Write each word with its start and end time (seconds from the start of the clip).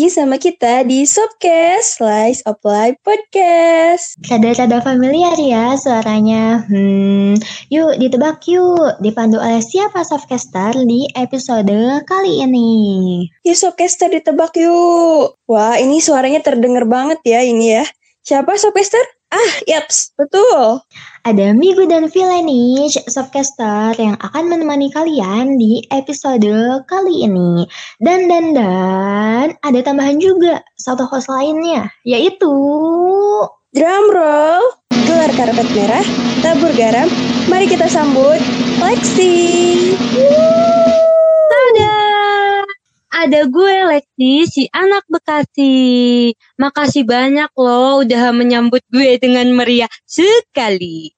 Lagi 0.00 0.16
sama 0.16 0.40
kita 0.40 0.80
di 0.88 1.04
Sobcast 1.04 2.00
Slice 2.00 2.40
of 2.48 2.56
Life 2.64 2.96
Podcast. 3.04 4.16
Rada-rada 4.32 4.80
familiar 4.80 5.36
ya 5.36 5.76
suaranya. 5.76 6.64
Hmm, 6.72 7.36
yuk 7.68 8.00
ditebak 8.00 8.40
yuk. 8.48 8.96
Dipandu 9.04 9.36
oleh 9.36 9.60
siapa 9.60 10.00
Softcaster 10.00 10.72
di 10.88 11.04
episode 11.12 12.00
kali 12.08 12.40
ini? 12.40 13.28
Yuk 13.44 13.52
Sobcaster 13.52 14.08
ditebak 14.08 14.56
yuk. 14.56 15.36
Wah 15.44 15.76
ini 15.76 16.00
suaranya 16.00 16.40
terdengar 16.40 16.88
banget 16.88 17.20
ya 17.20 17.44
ini 17.44 17.76
ya. 17.76 17.84
Siapa 18.24 18.56
Sobcaster? 18.56 19.19
Ah, 19.30 19.54
yaps, 19.70 20.10
betul. 20.18 20.82
Ada 21.22 21.54
Migu 21.54 21.86
dan 21.86 22.10
Villainish, 22.10 22.98
Softcaster 23.06 23.94
yang 23.94 24.18
akan 24.18 24.50
menemani 24.50 24.90
kalian 24.90 25.54
di 25.54 25.86
episode 25.94 26.82
kali 26.90 27.30
ini. 27.30 27.62
Dan 28.02 28.26
dan 28.26 28.50
dan 28.58 29.54
ada 29.62 29.78
tambahan 29.86 30.18
juga 30.18 30.66
satu 30.82 31.06
host 31.06 31.30
lainnya, 31.30 31.94
yaitu 32.02 32.50
Drum 33.70 34.10
roll, 34.10 34.66
gelar 35.06 35.30
karpet 35.38 35.68
merah, 35.78 36.06
tabur 36.42 36.74
garam. 36.74 37.06
Mari 37.46 37.70
kita 37.70 37.86
sambut 37.86 38.42
Lexi. 38.82 39.94
Tada! 41.46 41.99
Ada 43.10 43.50
gue 43.50 43.74
Lexi, 43.90 44.32
si 44.46 44.62
anak 44.70 45.02
Bekasi. 45.10 46.30
Makasih 46.62 47.02
banyak 47.02 47.50
loh 47.58 48.06
udah 48.06 48.30
menyambut 48.30 48.86
gue 48.86 49.18
dengan 49.18 49.50
meriah 49.50 49.90
sekali. 50.06 51.10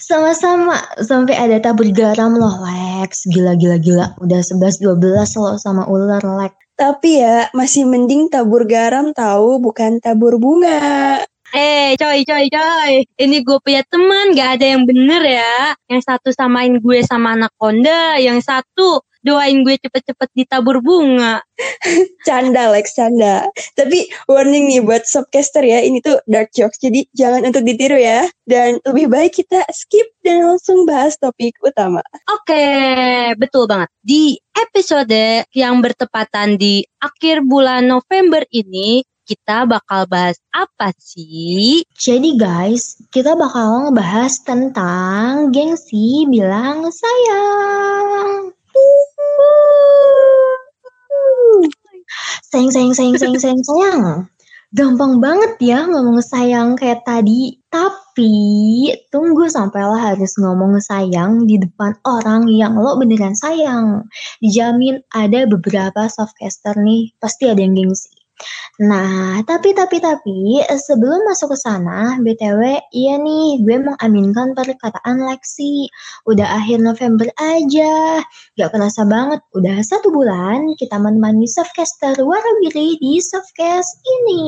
sama-sama 0.00 0.80
sampai 1.04 1.36
ada 1.36 1.60
tabur 1.60 1.88
garam 1.96 2.36
loh 2.36 2.60
Lex. 2.60 3.24
Gila 3.32 3.56
gila 3.56 3.80
gila. 3.80 4.06
Udah 4.20 4.40
11 4.44 4.84
12 4.84 5.40
loh 5.40 5.56
sama 5.56 5.88
ular 5.88 6.20
Lex. 6.20 6.52
Tapi 6.76 7.24
ya 7.24 7.48
masih 7.56 7.88
mending 7.88 8.28
tabur 8.28 8.68
garam 8.68 9.16
tahu 9.16 9.60
bukan 9.64 9.96
tabur 10.00 10.36
bunga. 10.36 11.24
Eh, 11.50 11.98
coy, 11.98 12.22
coy, 12.22 12.46
coy. 12.46 12.92
Ini 13.18 13.36
gue 13.42 13.58
punya 13.58 13.82
teman, 13.90 14.38
gak 14.38 14.60
ada 14.60 14.66
yang 14.76 14.86
bener 14.86 15.18
ya. 15.24 15.74
Yang 15.90 16.06
satu 16.06 16.28
samain 16.30 16.78
gue 16.78 17.02
sama 17.02 17.34
anak 17.34 17.50
konda, 17.58 18.22
yang 18.22 18.38
satu 18.38 19.02
doain 19.20 19.62
gue 19.62 19.76
cepet-cepet 19.76 20.28
ditabur 20.34 20.80
bunga. 20.80 21.40
Canda 22.26 22.72
Lex, 22.72 22.96
canda. 22.96 23.44
Tapi 23.76 24.08
warning 24.24 24.68
nih 24.72 24.80
buat 24.80 25.04
subcaster 25.04 25.60
ya, 25.60 25.84
ini 25.84 26.00
tuh 26.00 26.16
dark 26.24 26.48
jokes. 26.56 26.80
Jadi 26.80 27.04
jangan 27.12 27.52
untuk 27.52 27.64
ditiru 27.64 28.00
ya. 28.00 28.24
Dan 28.48 28.80
lebih 28.88 29.12
baik 29.12 29.36
kita 29.36 29.60
skip 29.70 30.08
dan 30.24 30.48
langsung 30.48 30.88
bahas 30.88 31.20
topik 31.20 31.56
utama. 31.60 32.00
Oke, 32.32 32.64
betul 33.36 33.68
banget. 33.68 33.92
Di 34.00 34.40
episode 34.56 35.44
yang 35.52 35.84
bertepatan 35.84 36.56
di 36.56 36.80
akhir 37.00 37.44
bulan 37.44 37.88
November 37.88 38.44
ini, 38.52 39.04
kita 39.30 39.62
bakal 39.62 40.10
bahas 40.10 40.42
apa 40.50 40.90
sih? 40.98 41.86
Jadi 41.94 42.34
guys, 42.34 42.98
kita 43.14 43.38
bakal 43.38 43.86
ngebahas 43.86 44.34
tentang 44.42 45.54
gengsi 45.54 46.26
bilang 46.26 46.90
sayang. 46.90 48.49
Sayang, 52.50 52.70
sayang, 52.74 52.94
sayang, 52.94 53.16
sayang, 53.18 53.38
sayang, 53.38 53.62
sayang. 53.64 54.00
Gampang 54.70 55.18
banget 55.18 55.58
ya 55.58 55.82
ngomong 55.82 56.22
sayang 56.22 56.78
kayak 56.78 57.02
tadi. 57.02 57.58
Tapi 57.70 58.90
tunggu 59.10 59.50
sampai 59.50 59.82
lo 59.82 59.98
harus 59.98 60.38
ngomong 60.38 60.78
sayang 60.78 61.46
di 61.50 61.58
depan 61.58 61.98
orang 62.06 62.46
yang 62.46 62.78
lo 62.78 62.94
beneran 62.94 63.34
sayang. 63.34 64.06
Dijamin 64.38 65.02
ada 65.10 65.46
beberapa 65.50 66.06
softcaster 66.06 66.78
nih, 66.78 67.10
pasti 67.18 67.50
ada 67.50 67.58
yang 67.58 67.74
gengsi. 67.74 68.19
Nah, 68.80 69.44
tapi 69.44 69.76
tapi 69.76 70.00
tapi 70.00 70.64
sebelum 70.64 71.28
masuk 71.28 71.52
ke 71.52 71.58
sana, 71.60 72.16
BTW, 72.24 72.80
iya 72.96 73.20
nih, 73.20 73.60
gue 73.60 73.76
mengaminkan 73.76 74.56
perkataan 74.56 75.20
Lexi. 75.28 75.92
Udah 76.24 76.60
akhir 76.60 76.80
November 76.80 77.28
aja. 77.36 78.24
Gak 78.56 78.70
kerasa 78.72 79.04
banget, 79.04 79.44
udah 79.52 79.84
satu 79.84 80.08
bulan 80.08 80.72
kita 80.80 80.96
menemani 80.96 81.44
Softcaster 81.44 82.16
Warawiri 82.24 82.96
di 82.96 83.20
Softcast 83.20 84.00
ini. 84.04 84.44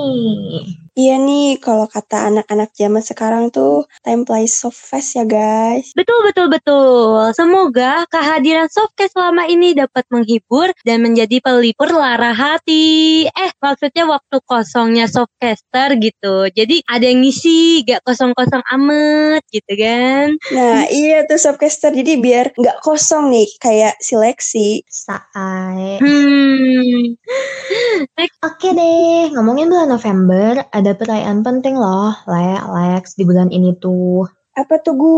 Iya 0.93 1.17
nih, 1.17 1.57
kalau 1.57 1.89
kata 1.89 2.29
anak-anak 2.29 2.77
zaman 2.77 3.01
sekarang 3.01 3.49
tuh 3.49 3.89
time 4.05 4.29
flies 4.29 4.53
so 4.53 4.69
fast 4.69 5.17
ya 5.17 5.25
guys. 5.25 5.89
Betul, 5.97 6.21
betul, 6.29 6.53
betul. 6.53 7.33
Semoga 7.33 8.05
kehadiran 8.13 8.69
Softcast 8.69 9.17
selama 9.17 9.49
ini 9.49 9.73
dapat 9.73 10.05
menghibur 10.13 10.69
dan 10.85 11.01
menjadi 11.01 11.41
pelipur 11.41 11.89
lara 11.97 12.37
hati. 12.37 13.25
Eh, 13.25 13.51
maksudnya 13.83 14.07
waktu 14.07 14.37
kosongnya 14.47 15.11
Softcaster 15.11 15.99
gitu. 15.99 16.47
Jadi 16.55 16.87
ada 16.87 17.03
yang 17.03 17.27
ngisi, 17.27 17.83
gak 17.83 18.07
kosong-kosong 18.07 18.63
amat 18.79 19.43
gitu 19.51 19.73
kan. 19.75 20.39
Nah 20.55 20.87
iya 20.87 21.27
tuh 21.27 21.35
subcaster, 21.35 21.91
jadi 21.91 22.23
biar 22.23 22.55
nggak 22.55 22.79
kosong 22.79 23.35
nih 23.35 23.51
kayak 23.59 23.99
seleksi. 23.99 24.87
Saat. 24.87 25.99
Hmm. 25.99 27.19
Oke 28.47 28.69
deh, 28.71 29.35
ngomongin 29.35 29.67
bulan 29.67 29.91
November, 29.91 30.63
ada 30.71 30.95
perayaan 30.95 31.43
penting 31.43 31.75
loh, 31.75 32.15
Le, 32.31 32.63
Lex, 32.63 33.19
di 33.19 33.27
bulan 33.27 33.51
ini 33.51 33.75
tuh. 33.83 34.31
Apa 34.55 34.79
tuh 34.79 34.95
Gu? 34.95 35.17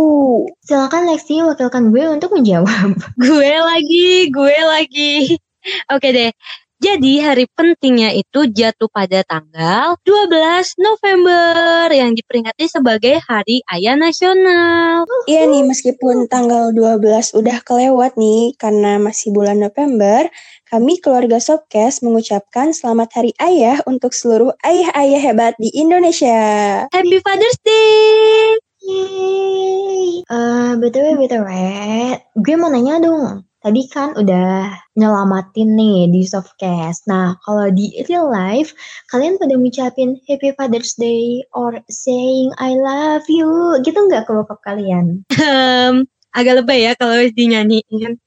Silakan 0.64 1.12
Lexi 1.12 1.44
wakilkan 1.44 1.92
gue 1.92 2.08
untuk 2.08 2.32
menjawab. 2.32 2.96
gue 3.28 3.52
lagi, 3.60 4.32
gue 4.32 4.56
lagi. 4.64 5.36
Oke 5.92 6.08
deh. 6.16 6.32
Jadi 6.84 7.16
hari 7.16 7.48
pentingnya 7.48 8.12
itu 8.12 8.44
jatuh 8.44 8.92
pada 8.92 9.24
tanggal 9.24 9.96
12 10.04 10.28
November 10.76 11.88
yang 11.88 12.12
diperingati 12.12 12.68
sebagai 12.68 13.24
Hari 13.24 13.64
Ayah 13.72 13.96
Nasional. 13.96 15.08
Iya 15.24 15.48
nih, 15.48 15.64
meskipun 15.64 16.28
tanggal 16.28 16.76
12 16.76 17.40
udah 17.40 17.64
kelewat 17.64 18.20
nih 18.20 18.52
karena 18.60 19.00
masih 19.00 19.32
bulan 19.32 19.64
November, 19.64 20.28
kami 20.68 21.00
keluarga 21.00 21.40
Sobcast 21.40 22.04
mengucapkan 22.04 22.76
selamat 22.76 23.08
Hari 23.16 23.32
Ayah 23.40 23.80
untuk 23.88 24.12
seluruh 24.12 24.52
ayah-ayah 24.60 25.24
hebat 25.24 25.56
di 25.56 25.72
Indonesia. 25.72 26.84
Happy 26.92 27.16
Father's 27.24 27.56
Day! 27.64 28.60
Yeay. 28.84 30.20
Eh, 30.28 30.72
BTW, 30.76 31.16
BTW, 31.16 31.48
gue 32.36 32.54
mau 32.60 32.68
nanya 32.68 33.00
dong. 33.00 33.48
Tadi 33.64 33.88
kan 33.88 34.12
udah 34.12 34.76
nyelamatin 34.92 35.72
nih 35.72 36.12
di 36.12 36.28
softcast. 36.28 37.08
Nah, 37.08 37.40
kalau 37.48 37.72
di 37.72 37.96
real 38.04 38.28
life, 38.28 38.76
kalian 39.08 39.40
pada 39.40 39.56
ngucapin 39.56 40.20
Happy 40.28 40.52
Father's 40.52 40.92
Day 41.00 41.40
or 41.56 41.80
saying 41.88 42.52
I 42.60 42.76
love 42.76 43.24
you, 43.24 43.80
gitu 43.80 43.96
nggak 43.96 44.28
ke 44.28 44.36
bokap 44.36 44.60
kalian? 44.68 45.24
Um, 45.40 46.04
agak 46.36 46.60
lebay 46.60 46.84
ya 46.84 46.92
kalau 46.92 47.16
dinyanyiin. 47.16 48.20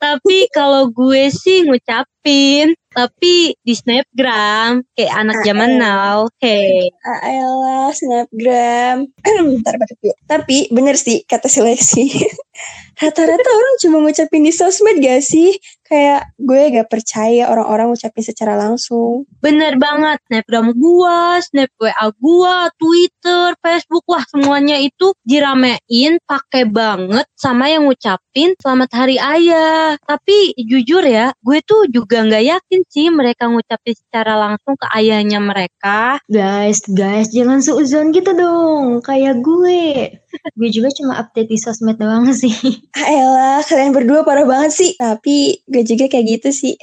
Tapi 0.00 0.48
kalau 0.48 0.88
gue 0.88 1.28
sih 1.28 1.68
ngucapin, 1.68 2.72
tapi 2.90 3.52
di 3.60 3.74
snapgram 3.76 4.80
kayak 4.96 5.14
anak 5.14 5.44
zaman 5.44 5.76
now. 5.76 6.24
Hey, 6.40 6.88
Ayolah, 7.04 7.92
snapgram. 7.92 9.12
Tapi 10.30 10.72
bener 10.72 10.96
sih 10.96 11.22
kata 11.28 11.52
seleksi. 11.52 12.08
Rata-rata 13.00 13.48
orang 13.48 13.74
cuma 13.80 13.96
ngucapin 14.04 14.44
di 14.44 14.52
sosmed 14.52 15.00
gak 15.00 15.24
sih? 15.24 15.56
Kayak 15.88 16.36
gue 16.36 16.62
gak 16.76 16.92
percaya 16.92 17.48
orang-orang 17.48 17.90
ngucapin 17.90 18.22
secara 18.22 18.60
langsung. 18.60 19.24
bener 19.40 19.80
banget. 19.80 20.20
Snapgram 20.28 20.76
gua, 20.76 21.40
snap 21.40 21.72
WA 21.80 22.06
gua, 22.20 22.68
Twitter, 22.76 23.56
Facebook, 23.58 24.04
wah 24.04 24.22
semuanya 24.28 24.76
itu 24.78 25.16
diramein 25.24 26.20
pakai 26.28 26.68
banget 26.68 27.26
sama 27.34 27.72
yang 27.72 27.88
ngucapin 27.88 28.52
selamat 28.60 28.90
hari 28.92 29.16
ayah. 29.16 29.96
Tapi 30.04 30.54
jujur 30.60 31.00
ya, 31.02 31.32
gue 31.40 31.58
tuh 31.64 31.88
juga 31.88 32.22
nggak 32.22 32.44
yakin 32.46 32.80
sih 32.86 33.08
mereka 33.08 33.48
ngucapin 33.48 33.96
secara 33.96 34.36
langsung 34.36 34.76
ke 34.76 34.86
ayahnya 34.92 35.40
mereka. 35.40 36.20
Guys, 36.28 36.84
guys, 36.84 37.32
jangan 37.32 37.64
seuzon 37.64 38.12
gitu 38.12 38.36
dong, 38.36 39.00
kayak 39.00 39.40
gue. 39.40 40.20
gue 40.58 40.68
juga 40.70 40.92
cuma 40.94 41.18
update 41.18 41.48
di 41.50 41.58
sosmed 41.58 41.98
doang 41.98 42.30
sih. 42.30 42.49
Ayolah, 43.06 43.62
kalian 43.64 43.92
berdua 43.94 44.26
parah 44.26 44.46
banget 44.46 44.72
sih. 44.74 44.90
Tapi 44.98 45.64
gue 45.66 45.82
juga 45.86 46.10
kayak 46.10 46.26
gitu 46.38 46.48
sih. 46.50 46.74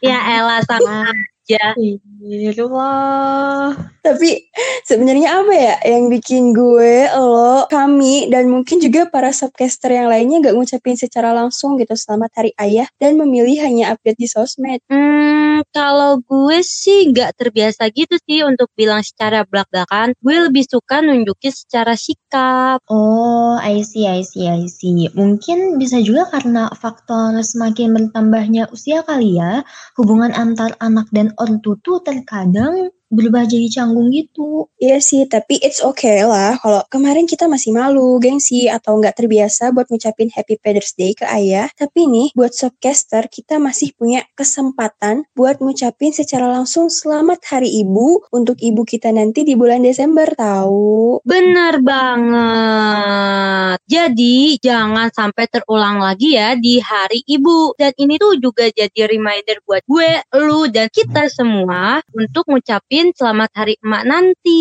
Ya 0.00 0.40
elah 0.40 0.64
sama 0.64 1.12
aja. 1.50 2.62
Wah. 2.70 3.74
Tapi 4.00 4.48
sebenarnya 4.88 5.44
apa 5.44 5.52
ya 5.52 5.74
yang 5.96 6.08
bikin 6.08 6.56
gue, 6.56 7.08
lo, 7.16 7.66
kami, 7.68 8.28
dan 8.32 8.48
mungkin 8.48 8.80
juga 8.80 9.08
para 9.08 9.28
subcaster 9.34 9.92
yang 9.92 10.08
lainnya 10.08 10.40
gak 10.40 10.56
ngucapin 10.56 10.96
secara 10.96 11.36
langsung 11.36 11.76
gitu 11.76 11.92
selamat 11.92 12.30
hari 12.32 12.52
ayah 12.60 12.88
dan 12.96 13.20
memilih 13.20 13.60
hanya 13.60 13.92
update 13.92 14.16
di 14.20 14.28
sosmed. 14.28 14.80
Hmm, 14.88 15.20
Hmm, 15.60 15.68
kalau 15.76 16.24
gue 16.24 16.64
sih 16.64 17.12
nggak 17.12 17.36
terbiasa 17.36 17.92
gitu 17.92 18.16
sih 18.24 18.40
untuk 18.40 18.72
bilang 18.72 19.04
secara 19.04 19.44
belak-belakan. 19.44 20.16
Gue 20.24 20.48
lebih 20.48 20.64
suka 20.64 21.04
nunjukin 21.04 21.52
secara 21.52 21.92
sikap. 22.00 22.80
Oh, 22.88 23.60
I 23.60 23.84
see, 23.84 24.08
I 24.08 24.24
see, 24.24 24.48
I 24.48 24.64
see. 24.72 25.12
Mungkin 25.12 25.76
bisa 25.76 26.00
juga 26.00 26.32
karena 26.32 26.72
faktor 26.72 27.36
semakin 27.44 27.92
bertambahnya 27.92 28.72
usia 28.72 29.04
kali 29.04 29.36
ya, 29.36 29.60
hubungan 30.00 30.32
antar 30.32 30.72
anak 30.80 31.12
dan 31.12 31.36
ortu 31.40 31.80
tuh 31.80 32.04
terkadang 32.04 32.92
berubah 33.10 33.44
jadi 33.44 33.66
canggung 33.68 34.14
gitu. 34.14 34.70
Iya 34.78 35.02
sih, 35.02 35.26
tapi 35.26 35.58
it's 35.60 35.82
okay 35.82 36.22
lah 36.22 36.56
kalau 36.62 36.80
kemarin 36.88 37.26
kita 37.26 37.50
masih 37.50 37.74
malu, 37.74 38.16
gengsi, 38.22 38.70
atau 38.70 38.96
nggak 39.02 39.18
terbiasa 39.18 39.74
buat 39.74 39.90
ngucapin 39.90 40.30
Happy 40.30 40.56
Father's 40.62 40.94
Day 40.94 41.12
ke 41.12 41.26
ayah. 41.26 41.66
Tapi 41.74 42.06
nih, 42.06 42.30
buat 42.38 42.54
Sobcaster, 42.54 43.26
kita 43.26 43.58
masih 43.58 43.92
punya 43.98 44.22
kesempatan 44.38 45.26
buat 45.34 45.58
ngucapin 45.58 46.14
secara 46.14 46.46
langsung 46.46 46.86
selamat 46.86 47.42
hari 47.50 47.82
ibu 47.82 48.22
untuk 48.30 48.62
ibu 48.62 48.86
kita 48.86 49.10
nanti 49.10 49.42
di 49.42 49.58
bulan 49.58 49.82
Desember, 49.82 50.30
tahu? 50.32 51.18
Bener 51.26 51.82
banget. 51.82 53.76
Jadi 53.90 54.62
jangan 54.62 55.10
sampai 55.10 55.50
terulang 55.50 55.98
lagi 55.98 56.38
ya 56.38 56.54
di 56.54 56.78
hari 56.78 57.26
ibu. 57.26 57.74
Dan 57.74 57.90
ini 57.98 58.16
tuh 58.22 58.38
juga 58.38 58.70
jadi 58.70 59.10
reminder 59.10 59.58
buat 59.66 59.82
gue, 59.90 60.22
lu, 60.38 60.70
dan 60.70 60.86
kita 60.94 61.26
semua 61.26 61.98
untuk 62.14 62.46
ngucapin 62.46 62.99
selamat 63.08 63.50
hari 63.56 63.80
emak 63.80 64.04
nanti. 64.04 64.60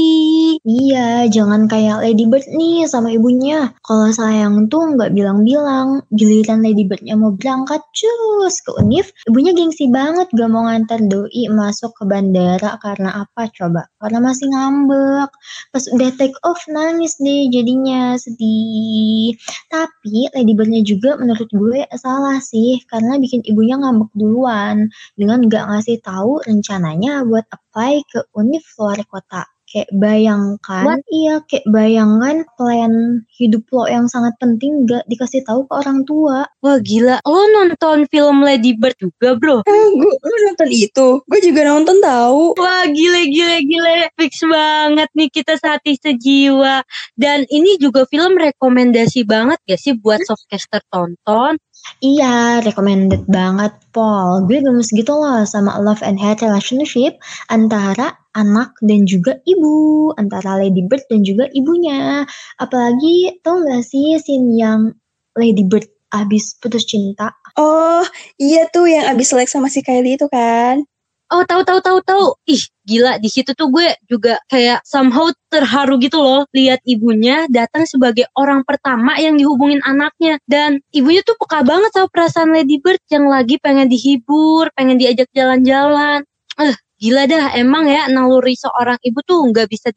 Iya, 0.63 1.27
jangan 1.27 1.67
kayak 1.67 1.99
Lady 1.99 2.23
Bird 2.23 2.47
nih 2.47 2.87
sama 2.87 3.11
ibunya. 3.11 3.75
Kalau 3.83 4.07
sayang 4.15 4.71
tuh 4.71 4.95
nggak 4.95 5.11
bilang-bilang. 5.11 5.99
Giliran 6.15 6.63
Lady 6.63 6.87
Birdnya 6.87 7.19
mau 7.19 7.35
berangkat 7.35 7.83
cus 7.91 8.55
ke 8.63 8.71
Unif, 8.79 9.11
ibunya 9.27 9.51
gengsi 9.51 9.91
banget 9.91 10.31
gak 10.31 10.47
mau 10.47 10.63
ngantar 10.71 11.03
doi 11.11 11.51
masuk 11.51 11.91
ke 11.99 12.03
bandara 12.07 12.79
karena 12.79 13.27
apa 13.27 13.51
coba? 13.51 13.91
Karena 13.99 14.19
masih 14.23 14.47
ngambek. 14.47 15.29
Pas 15.75 15.83
udah 15.91 16.09
take 16.15 16.37
off 16.47 16.63
nangis 16.71 17.19
deh 17.19 17.51
jadinya 17.51 18.15
sedih. 18.15 19.35
Tapi 19.67 20.31
Lady 20.31 20.53
Birdnya 20.55 20.81
juga 20.87 21.19
menurut 21.19 21.51
gue 21.51 21.83
salah 21.99 22.39
sih 22.39 22.79
karena 22.87 23.19
bikin 23.19 23.43
ibunya 23.43 23.75
ngambek 23.75 24.15
duluan 24.15 24.87
dengan 25.19 25.43
gak 25.51 25.67
ngasih 25.67 25.99
tahu 25.99 26.39
rencananya 26.47 27.27
buat 27.27 27.43
apply 27.69 28.01
ke 28.09 28.25
univ 28.33 28.65
luar 28.81 28.97
kota. 29.05 29.45
Kayak 29.69 29.93
bayangkan, 30.01 30.81
What? 30.81 31.05
iya 31.13 31.45
kayak 31.45 31.61
bayangkan 31.69 32.41
plan 32.57 33.21
hidup 33.37 33.69
lo 33.69 33.85
yang 33.85 34.09
sangat 34.09 34.33
penting 34.41 34.89
gak 34.89 35.05
dikasih 35.05 35.45
tahu 35.45 35.69
ke 35.69 35.73
orang 35.77 36.09
tua. 36.09 36.49
Wah 36.65 36.81
gila, 36.81 37.21
lo 37.21 37.45
nonton 37.53 38.09
film 38.09 38.41
Lady 38.41 38.73
Bird 38.73 38.97
juga 38.97 39.37
bro? 39.37 39.61
Eh, 39.61 39.87
gue 39.93 40.37
nonton 40.49 40.73
itu. 40.73 41.21
Gue 41.21 41.39
juga 41.45 41.69
nonton 41.69 42.01
tahu. 42.01 42.57
Wah 42.57 42.89
gile 42.89 43.29
gile 43.29 43.61
gile 43.61 44.09
Fix 44.17 44.41
banget 44.41 45.09
nih 45.13 45.29
kita 45.29 45.53
sehati 45.61 46.01
sejiwa 46.01 46.81
Dan 47.13 47.45
ini 47.53 47.77
juga 47.77 48.09
film 48.09 48.41
rekomendasi 48.41 49.21
banget 49.21 49.61
gak 49.69 49.77
sih 49.77 49.93
buat 49.93 50.25
softcaster 50.25 50.81
tonton 50.89 51.61
Iya, 51.99 52.63
recommended 52.63 53.27
banget, 53.27 53.75
Paul. 53.91 54.47
Gue 54.47 54.63
gemes 54.63 54.87
gitu 54.91 55.11
loh 55.11 55.43
sama 55.43 55.75
love 55.83 55.99
and 55.99 56.15
hate 56.15 56.39
relationship 56.39 57.19
antara 57.51 58.15
anak 58.35 58.71
dan 58.79 59.03
juga 59.03 59.35
ibu, 59.43 60.11
antara 60.15 60.59
Lady 60.59 60.79
Bird 60.87 61.03
dan 61.11 61.27
juga 61.27 61.51
ibunya. 61.51 62.23
Apalagi 62.55 63.43
tau 63.43 63.59
gak 63.67 63.83
sih 63.83 64.15
scene 64.15 64.55
yang 64.55 64.95
Lady 65.35 65.67
Bird 65.67 65.87
abis 66.15 66.55
putus 66.57 66.87
cinta? 66.87 67.35
Oh, 67.59 68.07
iya 68.39 68.65
tuh 68.71 68.87
yang 68.87 69.11
abis 69.11 69.35
selek 69.35 69.51
sama 69.51 69.67
si 69.67 69.83
Kylie 69.83 70.15
itu 70.15 70.31
kan. 70.31 70.87
Oh 71.29 71.45
tahu 71.45 71.61
tahu 71.61 71.79
tahu 71.81 71.99
tahu. 72.01 72.25
Ih 72.49 72.63
gila 72.89 73.21
di 73.21 73.29
situ 73.29 73.53
tuh 73.53 73.69
gue 73.69 73.93
juga 74.09 74.41
kayak 74.49 74.81
somehow 74.81 75.29
terharu 75.53 76.01
gitu 76.01 76.17
loh 76.17 76.49
Lihat 76.57 76.81
ibunya 76.89 77.45
datang 77.45 77.85
sebagai 77.85 78.25
orang 78.33 78.65
pertama 78.65 79.13
yang 79.21 79.37
dihubungin 79.37 79.77
anaknya. 79.85 80.41
Dan 80.49 80.81
ibunya 80.89 81.21
tuh 81.21 81.37
peka 81.37 81.61
banget 81.61 81.93
sama 81.93 82.09
perasaan 82.09 82.49
Lady 82.49 82.81
Bird 82.81 83.01
Yang 83.13 83.25
lagi 83.29 83.55
pengen 83.61 83.87
dihibur, 83.87 84.73
pengen 84.73 84.97
diajak 84.97 85.29
jalan-jalan. 85.37 86.25
Eh 86.57 86.75
gila 86.99 87.23
dah 87.29 87.55
emang 87.55 87.87
ya 87.87 88.11
naluri 88.11 88.59
seorang 88.59 88.99
ibu 88.99 89.23
tuh 89.23 89.39
nggak 89.53 89.71
bisa 89.71 89.93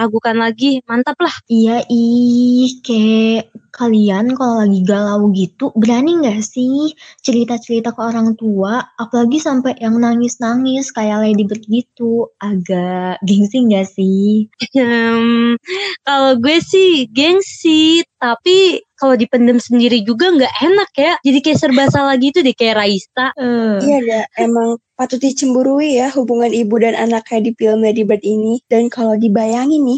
diragukan 0.00 0.40
lagi 0.40 0.80
Mantap 0.88 1.20
lah 1.20 1.36
Iya, 1.44 1.84
ih, 1.92 2.80
kayak 2.80 3.52
kalian 3.70 4.32
kalau 4.32 4.64
lagi 4.64 4.80
galau 4.80 5.28
gitu, 5.36 5.70
berani 5.76 6.24
nggak 6.24 6.40
sih 6.40 6.96
cerita-cerita 7.20 7.92
ke 7.92 8.00
orang 8.00 8.32
tua, 8.34 8.80
apalagi 8.98 9.38
sampai 9.38 9.78
yang 9.78 10.00
nangis-nangis 10.00 10.90
kayak 10.90 11.20
Lady 11.22 11.44
Bird 11.44 11.64
gitu, 11.68 12.32
agak 12.42 13.22
gengsi 13.22 13.58
nggak 13.60 13.88
sih? 13.92 14.50
Hmm, 14.74 15.54
kalau 16.02 16.32
gue 16.40 16.58
sih 16.64 17.06
gengsi, 17.12 18.02
tapi 18.20 18.84
kalau 19.00 19.16
dipendem 19.16 19.56
sendiri 19.56 20.04
juga 20.04 20.28
nggak 20.28 20.54
enak 20.60 20.90
ya. 20.92 21.12
Jadi 21.24 21.38
kayak 21.40 21.58
serba 21.58 21.88
salah 21.88 22.20
gitu 22.20 22.44
deh 22.44 22.52
kayak 22.52 22.76
Raista. 22.76 23.32
Eh, 23.40 23.80
Iya 23.80 23.98
dah, 24.04 24.24
emang 24.44 24.76
patut 24.92 25.16
dicemburui 25.16 25.96
ya 25.96 26.12
hubungan 26.12 26.52
ibu 26.52 26.76
dan 26.76 26.92
anak 26.92 27.24
kayak 27.24 27.48
di 27.48 27.52
film 27.56 27.80
Lady 27.80 28.04
Bird 28.04 28.20
ini. 28.20 28.60
Dan 28.68 28.92
kalau 28.92 29.16
dibayangin 29.16 29.88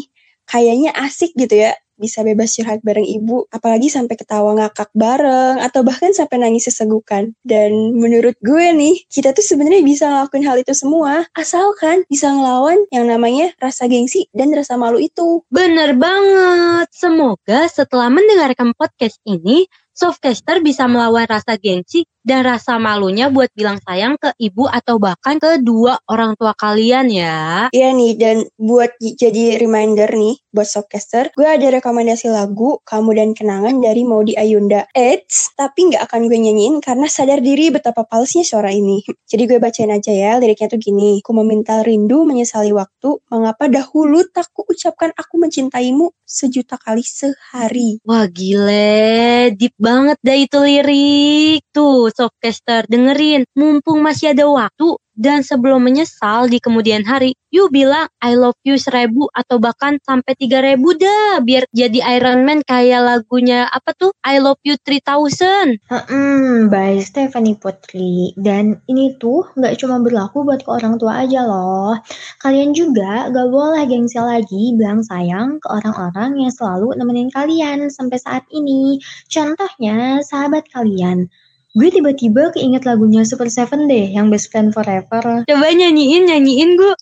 kayaknya 0.47 0.91
asik 0.95 1.33
gitu 1.35 1.67
ya 1.67 1.73
bisa 2.03 2.25
bebas 2.25 2.57
curhat 2.57 2.81
bareng 2.81 3.05
ibu, 3.05 3.45
apalagi 3.53 3.87
sampai 3.87 4.17
ketawa 4.17 4.57
ngakak 4.57 4.89
bareng, 4.97 5.61
atau 5.61 5.85
bahkan 5.85 6.11
sampai 6.11 6.41
nangis 6.41 6.67
sesegukan. 6.67 7.31
Dan 7.45 7.95
menurut 7.95 8.35
gue 8.41 8.73
nih, 8.73 9.05
kita 9.07 9.31
tuh 9.31 9.45
sebenarnya 9.45 9.79
bisa 9.85 10.09
ngelakuin 10.09 10.45
hal 10.45 10.57
itu 10.59 10.73
semua, 10.73 11.23
asalkan 11.37 12.03
bisa 12.09 12.33
ngelawan 12.33 12.81
yang 12.89 13.07
namanya 13.07 13.53
rasa 13.61 13.85
gengsi 13.85 14.27
dan 14.33 14.51
rasa 14.51 14.75
malu 14.75 14.97
itu. 14.97 15.45
Bener 15.53 15.95
banget. 15.95 16.89
Semoga 16.91 17.69
setelah 17.69 18.09
mendengarkan 18.09 18.73
podcast 18.75 19.21
ini, 19.23 19.69
Softcaster 19.93 20.57
bisa 20.65 20.89
melawan 20.89 21.29
rasa 21.29 21.53
gengsi 21.61 22.09
dan 22.23 22.47
rasa 22.47 22.79
malunya 22.79 23.27
buat 23.27 23.51
bilang 23.51 23.77
sayang 23.83 24.15
ke 24.15 24.31
ibu 24.39 24.65
atau 24.65 24.97
bahkan 24.97 25.37
ke 25.37 25.59
dua 25.59 25.99
orang 26.07 26.39
tua 26.39 26.55
kalian 26.55 27.11
ya. 27.11 27.67
Iya 27.69 27.91
nih, 27.91 28.13
dan 28.15 28.37
buat 28.55 28.95
jadi 28.97 29.59
reminder 29.59 30.07
nih, 30.09 30.39
buat 30.49 30.65
Softcaster, 30.65 31.35
gue 31.35 31.43
ada 31.43 31.67
rekomendasi 31.77 32.31
lagu 32.31 32.79
Kamu 32.87 33.11
dan 33.13 33.29
Kenangan 33.35 33.83
dari 33.83 34.07
Maudi 34.07 34.39
Ayunda. 34.39 34.87
Eits, 34.95 35.51
tapi 35.53 35.91
nggak 35.91 36.09
akan 36.09 36.31
gue 36.31 36.39
nyanyiin 36.39 36.75
karena 36.79 37.05
sadar 37.11 37.43
diri 37.43 37.69
betapa 37.69 38.07
palsnya 38.07 38.47
suara 38.47 38.71
ini. 38.71 39.03
Jadi 39.29 39.43
gue 39.45 39.59
bacain 39.59 39.91
aja 39.91 40.09
ya, 40.09 40.39
liriknya 40.39 40.71
tuh 40.71 40.79
gini. 40.79 41.19
Ku 41.21 41.35
meminta 41.35 41.83
rindu, 41.83 42.23
menyesali 42.23 42.71
waktu, 42.71 43.19
mengapa 43.29 43.67
dahulu 43.67 44.23
tak 44.31 44.47
ku 44.55 44.63
ucapkan 44.63 45.11
aku 45.13 45.37
mencintaimu 45.43 46.15
sejuta 46.23 46.79
kali 46.79 47.03
sehari. 47.03 47.99
Wah 48.07 48.25
gile, 48.31 49.53
deep 49.53 49.75
banget 49.87 50.17
dah 50.27 50.37
itu 50.45 50.57
lirik. 50.67 51.59
Tuh 51.75 52.07
Softcaster 52.17 52.81
dengerin, 52.91 53.41
mumpung 53.59 53.99
masih 54.07 54.31
ada 54.33 54.45
waktu 54.47 54.87
dan 55.13 55.45
sebelum 55.45 55.85
menyesal 55.85 56.49
di 56.49 56.57
kemudian 56.57 57.05
hari, 57.05 57.37
you 57.53 57.69
bilang 57.69 58.09
I 58.17 58.33
love 58.33 58.57
you 58.65 58.81
seribu 58.81 59.29
atau 59.29 59.61
bahkan 59.61 60.01
sampai 60.01 60.33
tiga 60.33 60.65
ribu 60.65 60.97
dah 60.97 61.37
biar 61.45 61.69
jadi 61.69 62.01
Iron 62.17 62.41
Man 62.49 62.65
kayak 62.65 63.05
lagunya 63.05 63.69
apa 63.69 63.93
tuh 63.93 64.09
I 64.25 64.41
love 64.41 64.57
you 64.65 64.73
3000. 64.81 65.77
Hmm, 65.93 66.73
by 66.73 66.97
Stephanie 66.97 67.53
Putri. 67.53 68.33
Dan 68.33 68.81
ini 68.89 69.13
tuh 69.21 69.45
nggak 69.53 69.77
cuma 69.77 70.01
berlaku 70.01 70.41
buat 70.41 70.65
ke 70.65 70.69
orang 70.73 70.97
tua 70.97 71.25
aja 71.25 71.45
loh. 71.45 71.93
Kalian 72.41 72.73
juga 72.73 73.29
gak 73.29 73.47
boleh 73.53 73.85
gengsi 73.85 74.17
lagi 74.17 74.73
bilang 74.73 75.05
sayang 75.05 75.61
ke 75.61 75.67
orang-orang 75.69 76.41
yang 76.41 76.51
selalu 76.51 76.97
nemenin 76.97 77.29
kalian 77.29 77.87
sampai 77.93 78.17
saat 78.17 78.43
ini. 78.49 78.97
Contohnya, 79.29 80.25
sahabat 80.25 80.65
kalian. 80.73 81.29
Gue 81.73 81.89
tiba-tiba 81.89 82.53
keinget 82.53 82.85
lagunya 82.85 83.25
Super 83.25 83.49
Seven 83.49 83.89
deh, 83.89 84.13
yang 84.13 84.29
Best 84.29 84.53
Friend 84.53 84.69
Forever. 84.69 85.41
Coba 85.41 85.67
nyanyiin, 85.73 86.29
nyanyiin 86.29 86.77
gue. 86.77 86.93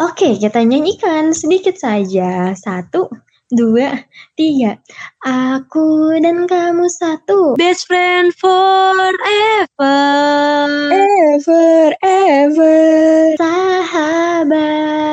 Oke, 0.00 0.40
kita 0.40 0.64
nyanyikan 0.64 1.36
sedikit 1.36 1.76
saja. 1.76 2.56
Satu, 2.56 3.12
dua, 3.52 4.00
tiga. 4.32 4.80
Aku 5.28 6.16
dan 6.24 6.48
kamu 6.48 6.88
satu. 6.88 7.52
Best 7.60 7.84
friend 7.84 8.32
forever. 8.32 9.12
Ever, 10.88 11.92
ever, 12.00 13.36
Sahabat. 13.36 15.04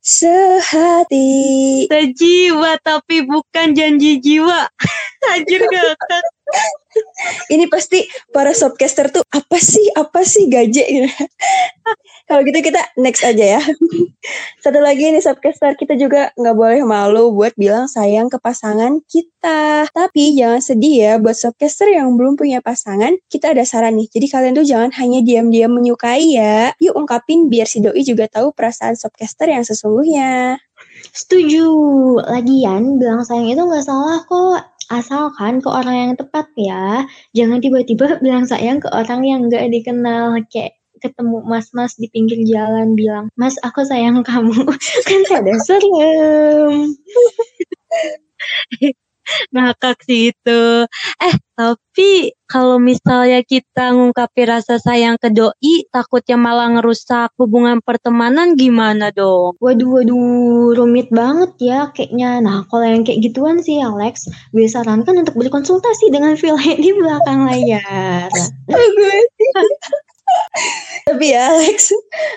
sehati. 0.00 1.84
Sejiwa 1.84 2.80
tapi 2.80 3.28
bukan 3.28 3.76
janji 3.76 4.24
jiwa. 4.24 4.72
Anjir 5.36 5.60
gak 5.68 6.00
Ini 7.50 7.70
pasti 7.70 8.02
para 8.34 8.50
softcaster 8.50 9.10
tuh 9.14 9.22
apa 9.30 9.58
sih 9.58 9.86
apa 9.94 10.26
sih 10.26 10.50
gaje 10.50 10.84
gitu. 10.86 11.10
Kalau 12.30 12.46
gitu 12.46 12.62
kita 12.62 12.78
next 12.94 13.26
aja 13.26 13.58
ya. 13.58 13.62
Satu 14.62 14.78
lagi 14.78 15.10
nih 15.10 15.18
softcaster 15.18 15.74
kita 15.74 15.98
juga 15.98 16.30
nggak 16.38 16.54
boleh 16.54 16.82
malu 16.86 17.34
buat 17.34 17.50
bilang 17.58 17.90
sayang 17.90 18.30
ke 18.30 18.38
pasangan 18.38 19.02
kita. 19.10 19.90
Tapi 19.90 20.38
jangan 20.38 20.62
sedih 20.62 20.94
ya 20.94 21.12
buat 21.18 21.34
softcaster 21.34 21.90
yang 21.90 22.14
belum 22.14 22.38
punya 22.38 22.62
pasangan. 22.62 23.18
Kita 23.26 23.50
ada 23.50 23.66
saran 23.66 23.98
nih. 23.98 24.06
Jadi 24.14 24.26
kalian 24.30 24.54
tuh 24.54 24.62
jangan 24.62 24.94
hanya 25.02 25.26
diam-diam 25.26 25.74
menyukai 25.74 26.38
ya. 26.38 26.70
Yuk 26.78 26.94
ungkapin 26.94 27.50
biar 27.50 27.66
si 27.66 27.82
doi 27.82 28.06
juga 28.06 28.30
tahu 28.30 28.54
perasaan 28.54 28.94
softcaster 28.94 29.50
yang 29.50 29.66
sesungguhnya. 29.66 30.62
Setuju. 31.10 31.66
Lagian 32.30 33.02
bilang 33.02 33.26
sayang 33.26 33.50
itu 33.50 33.62
nggak 33.66 33.82
salah 33.82 34.22
kok. 34.22 34.69
Asalkan 34.90 35.62
ke 35.62 35.68
orang 35.70 35.96
yang 35.96 36.12
tepat 36.18 36.50
ya. 36.58 37.06
Jangan 37.32 37.62
tiba-tiba 37.62 38.18
bilang 38.24 38.44
sayang 38.44 38.82
ke 38.82 38.90
orang 38.90 39.22
yang 39.22 39.40
nggak 39.46 39.70
dikenal. 39.70 40.34
Kayak 40.50 40.76
ketemu 41.00 41.40
mas-mas 41.48 41.96
di 41.96 42.12
pinggir 42.12 42.36
jalan 42.44 42.92
bilang, 42.92 43.32
Mas 43.38 43.56
aku 43.64 43.86
sayang 43.86 44.20
kamu. 44.20 44.68
kan 45.08 45.20
pada 45.30 45.54
serem. 45.64 46.92
ngakak 49.54 49.98
sih 50.06 50.30
itu. 50.32 50.62
Eh, 51.20 51.34
tapi 51.54 52.32
kalau 52.48 52.80
misalnya 52.80 53.44
kita 53.44 53.92
ngungkapin 53.94 54.48
rasa 54.48 54.80
sayang 54.80 55.20
ke 55.20 55.28
doi, 55.30 55.86
takutnya 55.92 56.34
malah 56.40 56.72
ngerusak 56.72 57.30
hubungan 57.36 57.78
pertemanan 57.84 58.56
gimana 58.56 59.12
dong? 59.12 59.54
Waduh, 59.60 60.00
waduh, 60.00 60.74
rumit 60.74 61.12
banget 61.12 61.52
ya 61.60 61.92
kayaknya. 61.92 62.40
Nah, 62.40 62.64
kalau 62.72 62.88
yang 62.88 63.04
kayak 63.04 63.22
gituan 63.28 63.60
sih 63.60 63.78
Alex, 63.78 64.26
gue 64.56 64.66
sarankan 64.66 65.20
untuk 65.20 65.36
berkonsultasi 65.36 66.08
dengan 66.10 66.34
Phil 66.34 66.56
di 66.84 66.90
belakang 66.96 67.46
layar. 67.46 68.32
Tapi 71.10 71.26
ya 71.34 71.50
Alex, 71.50 71.90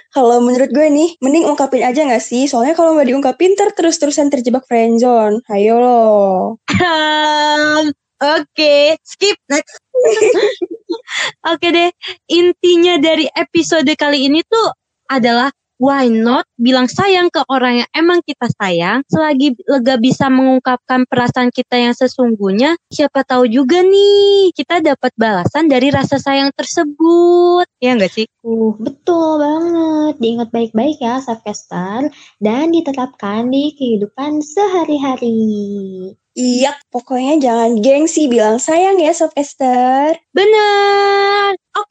kalau 0.09 0.41
menurut 0.41 0.73
gue 0.73 0.87
nih, 0.89 1.13
mending 1.21 1.45
ungkapin 1.45 1.85
aja 1.85 2.09
gak 2.09 2.25
sih? 2.25 2.49
Soalnya 2.49 2.73
kalau 2.73 2.97
nggak 2.97 3.05
diungkapin, 3.13 3.53
ter 3.53 3.69
terus-terusan 3.77 4.33
terjebak 4.33 4.65
friendzone. 4.65 5.45
Ayo 5.53 5.77
loh. 5.77 6.57
Um, 6.81 7.93
Oke, 8.23 8.95
skip 9.03 9.35
next. 9.51 9.83
Oke 11.51 11.67
deh, 11.75 11.91
intinya 12.31 12.95
dari 12.95 13.27
episode 13.35 13.91
kali 13.99 14.31
ini 14.31 14.39
tuh 14.47 14.71
adalah 15.11 15.51
why 15.83 16.07
not 16.07 16.47
bilang 16.55 16.87
sayang 16.87 17.27
ke 17.27 17.43
orang 17.51 17.83
yang 17.83 17.89
emang 17.91 18.23
kita 18.23 18.47
sayang 18.55 19.03
selagi 19.11 19.51
lega 19.67 19.99
bisa 19.99 20.31
mengungkapkan 20.31 21.03
perasaan 21.03 21.51
kita 21.51 21.75
yang 21.75 21.91
sesungguhnya 21.91 22.79
siapa 22.87 23.27
tahu 23.27 23.51
juga 23.51 23.83
nih 23.83 24.55
kita 24.55 24.79
dapat 24.79 25.11
balasan 25.19 25.67
dari 25.67 25.91
rasa 25.91 26.15
sayang 26.15 26.55
tersebut 26.55 27.67
ya 27.83 27.99
enggak 27.99 28.15
sih 28.15 28.27
Uh, 28.43 28.75
betul 28.75 29.39
banget. 29.39 30.19
Diingat 30.19 30.51
baik-baik 30.51 30.99
ya, 30.99 31.23
Savcaster. 31.23 32.11
Dan 32.43 32.75
diterapkan 32.75 33.47
di 33.47 33.71
kehidupan 33.71 34.43
sehari-hari. 34.43 36.11
Iya, 36.33 36.73
pokoknya 36.89 37.37
jangan 37.37 37.77
gengsi 37.77 38.25
bilang 38.25 38.57
sayang 38.57 38.97
ya 38.97 39.13
Sob 39.13 39.29
Esther. 39.37 40.17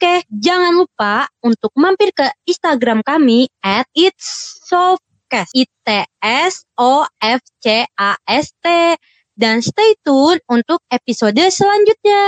Oke, 0.03 0.19
jangan 0.35 0.75
lupa 0.75 1.31
untuk 1.39 1.71
mampir 1.79 2.11
ke 2.11 2.27
Instagram 2.43 3.07
kami 3.07 3.47
at 3.63 3.87
itsofcast. 3.95 5.55
I 5.55 5.63
T 5.63 5.87
S 6.19 6.67
O 6.75 7.07
F 7.23 7.39
C 7.63 7.87
A 7.87 8.11
S 8.27 8.51
T 8.59 8.99
dan 9.39 9.63
stay 9.63 9.95
tune 10.03 10.43
untuk 10.51 10.83
episode 10.91 11.39
selanjutnya. 11.39 12.23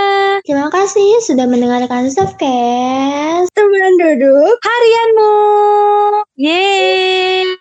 Terima 0.48 0.72
kasih 0.72 1.20
sudah 1.20 1.52
mendengarkan 1.52 2.08
Savcast. 2.08 3.52
Teman 3.52 3.94
duduk. 4.00 4.56
Harianmu. 4.64 5.36
Yeay. 6.40 7.60